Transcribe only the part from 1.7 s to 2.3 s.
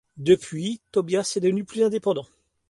indépendant.